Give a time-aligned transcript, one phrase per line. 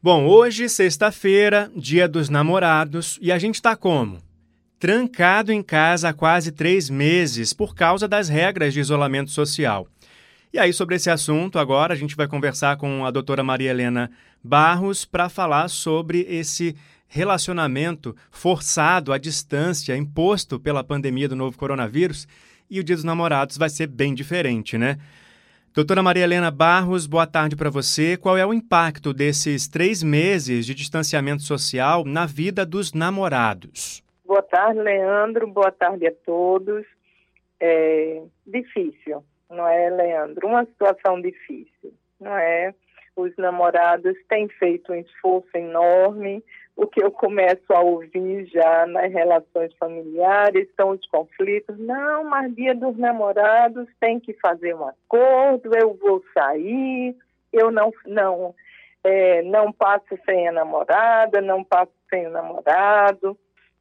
[0.00, 4.18] Bom, hoje, sexta-feira, dia dos namorados, e a gente tá como?
[4.78, 9.88] Trancado em casa há quase três meses por causa das regras de isolamento social.
[10.52, 14.08] E aí, sobre esse assunto, agora a gente vai conversar com a doutora Maria Helena
[14.42, 16.76] Barros para falar sobre esse
[17.08, 22.28] relacionamento forçado à distância imposto pela pandemia do novo coronavírus.
[22.70, 24.96] E o Dia dos Namorados vai ser bem diferente, né?
[25.78, 28.16] Doutora Maria Helena Barros, boa tarde para você.
[28.16, 34.02] Qual é o impacto desses três meses de distanciamento social na vida dos namorados?
[34.26, 35.46] Boa tarde, Leandro.
[35.46, 36.84] Boa tarde a todos.
[37.60, 40.48] É difícil, não é, Leandro?
[40.48, 42.74] Uma situação difícil, não é?
[43.14, 46.42] Os namorados têm feito um esforço enorme
[46.78, 51.76] o que eu começo a ouvir já nas relações familiares são os conflitos.
[51.76, 57.16] Não, mas dia dos namorados tem que fazer um acordo, eu vou sair,
[57.52, 58.54] eu não, não,
[59.02, 63.36] é, não passo sem a namorada, não passo sem o namorado.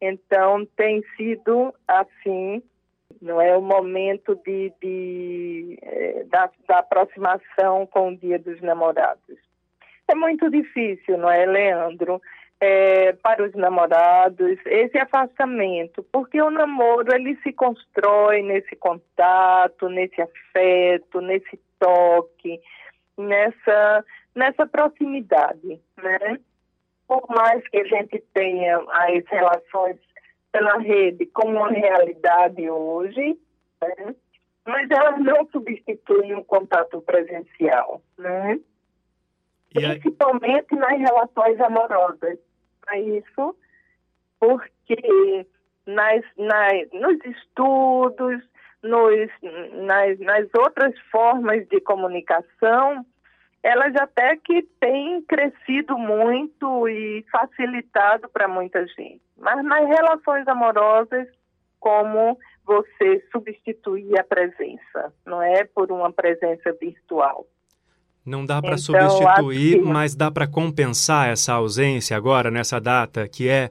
[0.00, 2.62] Então tem sido assim,
[3.20, 9.36] não é o momento de, de é, da, da aproximação com o dia dos namorados.
[10.10, 12.18] É muito difícil, não é, Leandro?
[12.60, 20.20] É, para os namorados esse afastamento, porque o namoro ele se constrói nesse contato, nesse
[20.20, 22.60] afeto, nesse toque,
[23.16, 26.38] nessa nessa proximidade, né?
[27.06, 29.96] Por mais que a gente tenha as relações
[30.52, 33.38] pela rede como uma realidade hoje,
[33.80, 34.14] né?
[34.66, 38.60] mas elas não substituem o contato presencial, né?
[39.72, 42.38] Principalmente nas relações amorosas
[42.88, 43.56] a isso,
[44.40, 45.46] porque
[45.86, 48.42] nas, nas, nos estudos,
[48.82, 49.30] nos,
[49.72, 53.04] nas, nas outras formas de comunicação,
[53.62, 59.20] elas até que têm crescido muito e facilitado para muita gente.
[59.36, 61.28] Mas nas relações amorosas,
[61.80, 67.46] como você substituir a presença, não é por uma presença virtual.
[68.28, 73.48] Não dá para então, substituir, mas dá para compensar essa ausência agora, nessa data, que
[73.48, 73.70] é,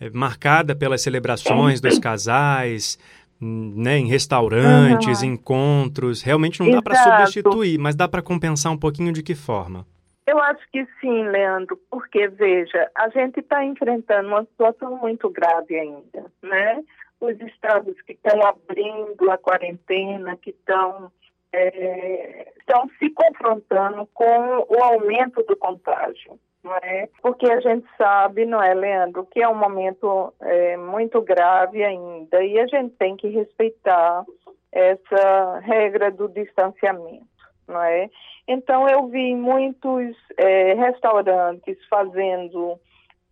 [0.00, 2.98] é marcada pelas celebrações dos casais,
[3.40, 5.28] né, em restaurantes, uhum.
[5.28, 6.22] encontros.
[6.22, 9.86] Realmente não dá para substituir, mas dá para compensar um pouquinho de que forma?
[10.26, 15.78] Eu acho que sim, Leandro, porque, veja, a gente está enfrentando uma situação muito grave
[15.78, 16.82] ainda, né?
[17.20, 21.10] Os estados que estão abrindo a quarentena, que estão
[21.52, 26.38] é, estão se confrontando com o aumento do contágio.
[26.62, 27.08] Não é?
[27.22, 32.42] Porque a gente sabe, não é, Leandro, que é um momento é, muito grave ainda
[32.42, 34.24] e a gente tem que respeitar
[34.72, 37.24] essa regra do distanciamento,
[37.66, 38.10] não é?
[38.46, 42.78] Então eu vi muitos é, restaurantes fazendo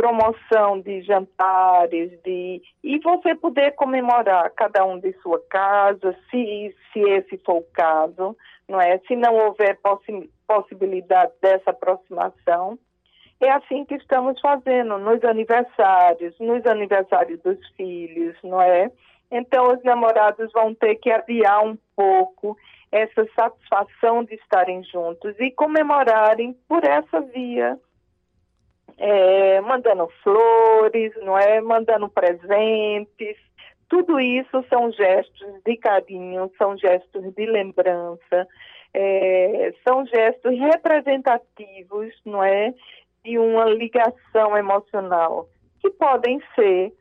[0.00, 7.00] promoção de jantares, de e você poder comemorar cada um de sua casa, se, se
[7.00, 8.34] esse for o caso,
[8.66, 8.96] não é?
[9.06, 12.78] Se não houver possi possibilidade dessa aproximação,
[13.40, 18.90] é assim que estamos fazendo nos aniversários, nos aniversários dos filhos, não é?
[19.30, 22.56] Então os namorados vão ter que adiar um pouco
[22.90, 27.78] essa satisfação de estarem juntos e comemorarem por essa via
[29.00, 31.60] é, mandando flores, não é?
[31.62, 33.36] Mandando presentes.
[33.88, 38.46] Tudo isso são gestos de carinho, são gestos de lembrança,
[38.92, 42.74] é, são gestos representativos, não é?
[43.24, 45.48] De uma ligação emocional
[45.80, 46.92] que podem ser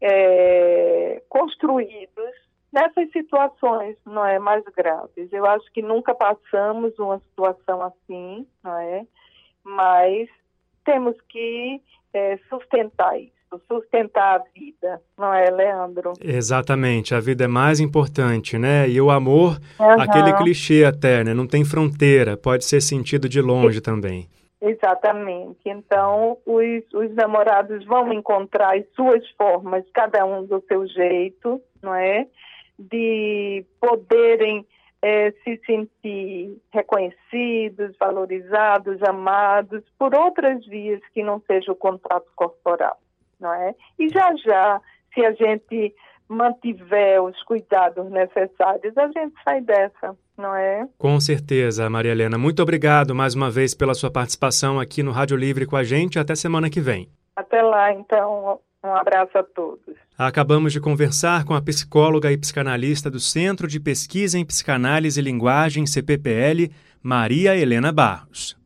[0.00, 2.34] é, construídos
[2.72, 5.32] nessas situações, não é, mais graves.
[5.32, 9.04] Eu acho que nunca passamos uma situação assim, não é?
[9.64, 10.28] Mas
[10.88, 11.82] temos que
[12.14, 16.12] é, sustentar isso sustentar a vida, não é, Leandro?
[16.20, 18.86] Exatamente, a vida é mais importante, né?
[18.86, 20.02] E o amor, uhum.
[20.02, 21.32] aquele clichê até, né?
[21.32, 24.28] Não tem fronteira, pode ser sentido de longe também.
[24.60, 25.60] Exatamente.
[25.64, 31.94] Então, os, os namorados vão encontrar as suas formas, cada um do seu jeito, não
[31.94, 32.26] é?
[32.78, 34.66] De poderem
[35.02, 42.98] é, se sentir reconhecidos, valorizados, amados por outras vias que não seja o contato corporal,
[43.38, 43.74] não é?
[43.98, 44.80] E já já,
[45.14, 45.94] se a gente
[46.28, 50.86] mantiver os cuidados necessários, a gente sai dessa, não é?
[50.98, 52.36] Com certeza, Maria Helena.
[52.36, 56.18] Muito obrigado mais uma vez pela sua participação aqui no Rádio Livre com a gente.
[56.18, 57.08] Até semana que vem.
[57.34, 58.60] Até lá, então.
[58.84, 59.96] Um abraço a todos.
[60.16, 65.22] Acabamos de conversar com a psicóloga e psicanalista do Centro de Pesquisa em Psicanálise e
[65.22, 66.70] Linguagem, CPPL,
[67.02, 68.56] Maria Helena Barros.